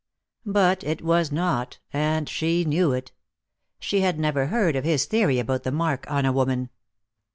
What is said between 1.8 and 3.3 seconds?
and she knew it.